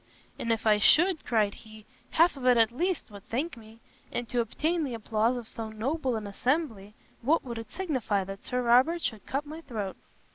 [0.39, 3.81] "And if I should," cried he, "half of it, at least, would thank me;
[4.11, 8.43] and to obtain the applause of so noble an assembly, what would it signify that
[8.43, 9.97] Sir Robert should cut my throat?"